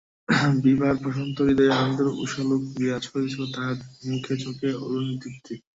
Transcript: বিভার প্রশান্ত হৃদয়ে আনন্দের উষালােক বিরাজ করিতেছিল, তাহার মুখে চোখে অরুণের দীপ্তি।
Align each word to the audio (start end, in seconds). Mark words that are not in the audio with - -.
বিভার 0.63 0.95
প্রশান্ত 0.97 1.37
হৃদয়ে 1.41 1.75
আনন্দের 1.75 2.07
উষালােক 2.23 2.61
বিরাজ 2.75 3.03
করিতেছিল, 3.07 3.43
তাহার 3.55 3.77
মুখে 4.05 4.35
চোখে 4.37 4.69
অরুণের 4.83 5.17
দীপ্তি। 5.21 5.55